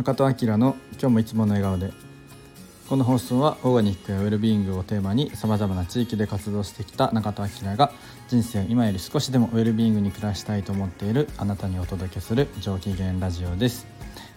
[0.00, 1.92] 中戸明の今日もいつもの笑顔で。
[2.88, 7.92] この放送はオーガニックやウェルビーイングをテーマにさまざまな地域で活動してきた中戸明が
[8.26, 13.86] 人生を今より少しでもウェルビーイングに暮らしたいと思っているあなたにお届けする上機嫌ラジオです。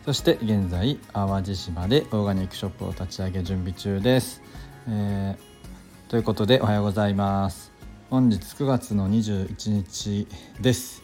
[0.03, 4.41] そして現在淡路島でオーガニックショップを立ち上げ準備中です、
[4.89, 7.71] えー、ということでおはようございます。
[8.09, 10.27] 本日9月の21日
[10.59, 11.03] です、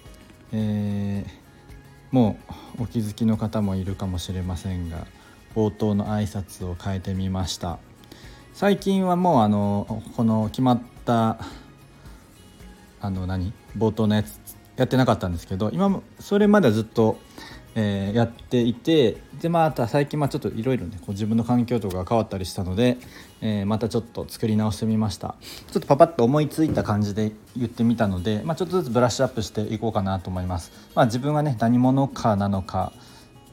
[0.51, 1.49] えー
[2.11, 2.48] もう
[2.79, 5.05] お気づきの方もいるかもしれませんが
[5.55, 7.79] 冒頭の挨拶を変えてみました。
[8.53, 11.39] 最近はもうあのこの決まった
[13.01, 13.53] あの何？
[13.77, 14.39] 冒頭のやつ
[14.75, 17.17] やってなかったんですけど今もそれまではずっと
[17.75, 22.97] えー、やっていてでまた最近まあちょっといろいろねこう自分の環境とかが変わったりしたので、
[23.41, 25.35] えー、またちょっと作り直してみました。
[25.71, 32.91] ちょっとパパッと思いついた感じで言ってみたので、まあ、ちょっとずつブラッシュアップしていこうかなと思います、まあ、自分がね何者かなのか、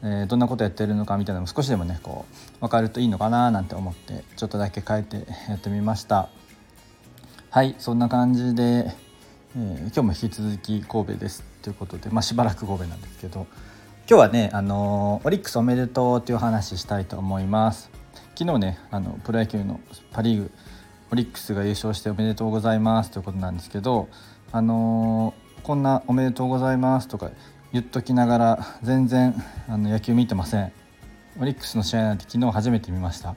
[0.02, 2.24] えー、どんなことやってるのかみたいなのも少しでもねこ
[2.58, 5.16] う分かるといいのかななんて思ってちょっとだけ変えて
[5.48, 6.28] やってみました。
[7.50, 8.92] はいそんな感じで、
[9.56, 13.46] え、今日も引き続き神戸ですということで、まあ、しばらく神戸なんですけど
[14.08, 17.90] 今日はね、あのオリックスおめでとうという話したいと思います。
[18.36, 19.80] 昨日ねあのプロ野球の
[20.12, 20.50] パ・リーグ
[21.10, 24.08] オリックスが優勝しておめでとうございますということなんですけど
[24.52, 27.32] あのこんなおめでとうございますとか
[27.72, 29.34] 言っときながら全然
[29.66, 30.70] あの野球見てません。
[31.41, 33.34] オリックスの試合なんて昨日初めて見ました。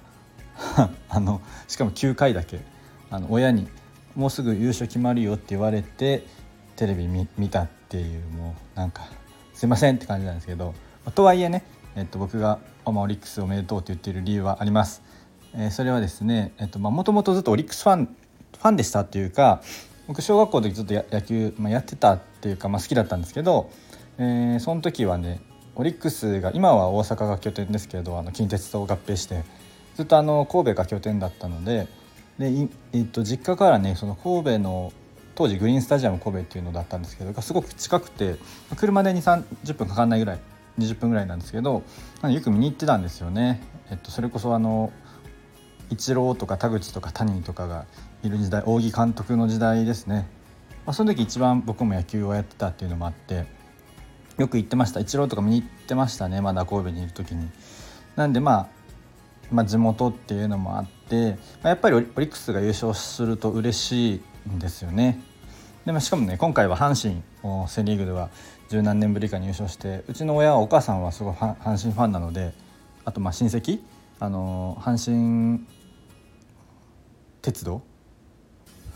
[1.09, 2.61] あのしかも9回だけ。
[3.09, 3.67] あの親に
[4.15, 6.27] もうすぐ優勝決まるよって言われて
[6.75, 9.09] テレビ見たっていうもうなんか
[9.59, 10.73] すいませんって感じなんですけど
[11.15, 11.65] とはいえね、
[11.97, 15.01] えっと、僕がオマオリックスおめでとうって言っている理由はあります。
[15.53, 19.61] えー、それはですね、えっとまあ、もともとずっとオリックスファンファンでしたっていうか
[20.07, 23.69] 僕小学校の時ずっと野球、まあ、やってたっていうか、まあ、好きだったんですけど、
[24.17, 25.41] えー、その時はね
[25.75, 29.43] オリックスが今は大阪が拠点ですけどあの近鉄と合併して
[29.95, 31.89] ずっとあの神戸が拠点だったので
[32.37, 32.49] で、
[32.93, 34.93] えっと、実家からねその神戸の
[35.39, 38.35] 当時グリーンスタジアム神戸っていうのだったんですけどすごく近くて
[38.75, 40.39] 車で2 3 0分かかんないぐらい
[40.77, 41.81] 20分ぐらいなんですけど
[42.23, 43.61] よく見に行ってたんですよね。
[43.89, 44.91] えっと、それこそあの
[45.89, 47.85] イチローとか田口とか谷とかが
[48.21, 50.27] いる時代扇監督の時代ですね、
[50.85, 53.45] まあ、その時一番僕も野球をやってたっていうのもあって
[54.37, 57.49] よく行ってましたイチローとか見に行ってましたねまだ神戸にいる時に。
[58.17, 58.79] なんでまあ
[59.51, 64.21] まあ、地元っていうのもあって、まあ、やっぱりオリックスが優勝すると嬉しい
[64.51, 65.23] んですよね。
[65.85, 68.29] でもしかもね今回は阪神をセ・リーグでは
[68.69, 72.53] 十何年ぶりかに優勝してうちの親はお母さんはすごい阪神ファンなので
[73.05, 73.79] あとまあ親戚？
[74.19, 75.65] あの阪神
[77.41, 77.81] 鉄道？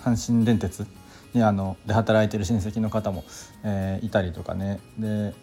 [0.04, 0.86] 阪神電鉄？
[1.34, 3.24] にあので働いてる親戚の方も、
[3.64, 4.80] えー、いたりとかね。
[5.00, 5.34] でっ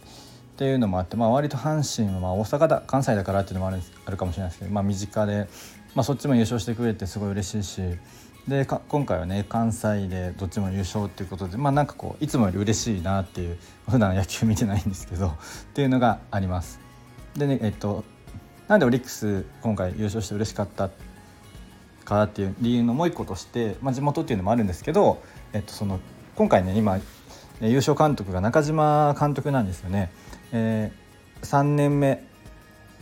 [0.60, 5.48] ていうのもあって、まあ、割と阪神はまあ大阪だ関西だからっていうのもあるあるかもしれないですけど、まあ、身近で、
[5.94, 7.80] まあ、そっちも優勝してくれてすごい嬉しいし
[8.50, 13.56] で今回はね関西でどっちも優勝っていうことでまあなんかこういつもより嬉しいなっていう
[13.88, 15.32] 普段野球見てないんですけど っ
[15.72, 16.80] ていうのがあります。
[17.36, 18.02] でねえっと
[18.66, 20.90] なんでオリックス今回優勝して嬉しかった
[22.04, 25.22] かっていう理由のもう一個として、まあ、地元っていうのもあるんですけど、
[25.52, 26.00] えっと、その
[26.34, 26.98] 今回ね今
[27.60, 30.10] 優勝監督が中島監督なんですよね。
[30.50, 32.24] えー、3年目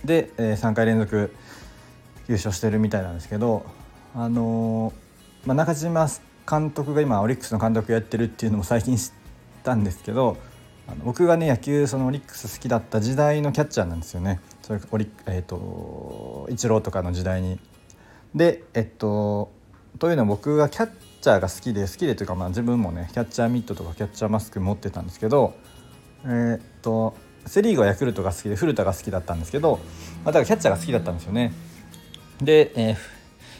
[0.04, 1.34] で、えー、3回連続
[2.28, 3.64] 優勝してるみたいなんですけど
[4.14, 5.07] あのー
[5.44, 6.08] まあ、中島
[6.48, 9.12] 監督が今オリックスの監督やってるっていうのも最近知っ
[9.62, 10.36] たんですけど
[10.86, 17.58] あの僕がね野球そのオリックス好きだった時代のキャッチャーなんですよねそれオリえっ、ー、とイチローとかの時代に。
[18.34, 19.50] でえっと
[19.98, 20.90] というのは僕がキャッ
[21.20, 25.54] チャーが好きで好きでというかまあ自分もねキャッチャーミットとかキャッチャーマスク持ってたんですけど
[26.24, 27.14] えー、っと
[27.46, 29.80] セ・リーグはヤクルトが好きで古田が好きだったんですけど、
[30.24, 31.52] まあ、だからキャッチャーが好きだったんですよね。
[32.42, 32.96] で、えー、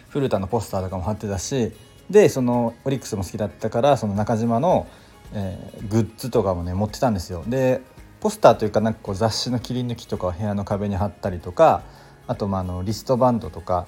[0.08, 1.72] 古田のポスターとかも貼ってたし
[2.10, 4.86] でそのオリックスも好きだったからその中島の、
[5.32, 7.44] えー、グッズとかもね持ってたんですよ。
[7.46, 7.82] で
[8.20, 11.82] ポスターというかなんかこう雑誌の切り抜きとかを部屋の壁に貼ったりとか
[12.26, 13.86] あとまああのリストバンドとか、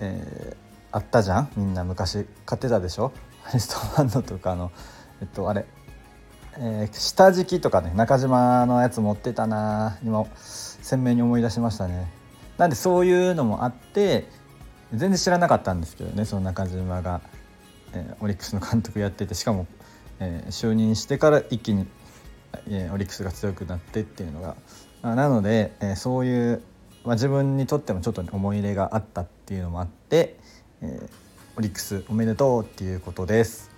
[0.00, 0.56] えー、
[0.90, 1.50] あったじゃん？
[1.56, 3.12] みんな昔買ってたでしょ？
[3.52, 4.72] リストバンドとかの
[5.20, 5.66] えっとあれ、
[6.58, 12.10] えー、下敷きとかね中島のやつ持ってたな今鮮明に思い出しましたね。
[12.56, 14.26] なんでそういうのもあって
[14.96, 17.20] 全然知らなかったんですけどねその中島が、
[17.92, 19.66] えー、オリックスの監督やっててしかも、
[20.20, 21.86] えー、就任してから一気に、
[22.68, 24.56] えー、オリックスが強くなってっていうのが、
[25.02, 26.62] まあ、なので、え、そういう、
[27.04, 30.38] まあ、自分にとってもちょっと思い入れがあったっていうのもあって、
[30.80, 31.08] え、
[31.56, 33.70] オリックスおめでとうっていうことです。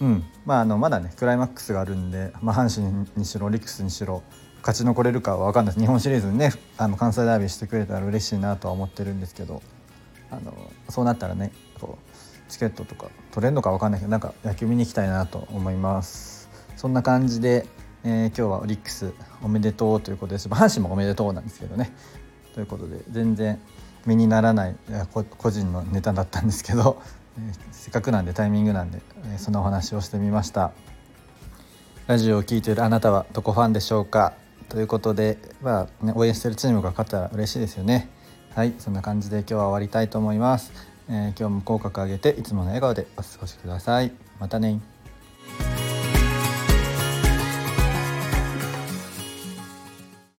[0.00, 0.24] うん。
[0.44, 4.22] まあ、あのまだねクライマックスがあるんで、まあ、阪神にしろオリックスにしろ
[4.60, 5.82] 勝ち残れるかは分かんないです。
[5.82, 9.62] 日本シリーズにねあの関西ダービーしてくれたら嬉しいなとは思ってるんですけど。
[10.36, 10.52] あの
[10.88, 16.48] そうなったらねこうチケットとか取れるのか分かんないけどなんか野球見に行きたいなと思います。
[16.76, 17.66] そんな感じで、
[18.04, 21.92] えー、今日はオリックスおめでとうということです阪神もおめでとうなんですけどね。
[22.54, 23.60] ということで全然
[24.06, 24.76] 身にならない
[25.10, 27.00] 個人のネタだったんですけど、
[27.38, 30.72] えー、せっかくなんでタイミングなんで、えー、そのお話をしてみました。
[32.06, 34.34] ラジオを聴いているあなたはどこファンでしょうか？
[34.68, 38.10] ということで、まあね、応援してるチームが勝ったら嬉しいですよね。
[38.54, 40.70] はい、そんな感じで今日は終わりたいと思います。
[41.08, 44.12] えー、今日も口角上げていつもの笑顔でお過ごしください。
[44.38, 44.80] またね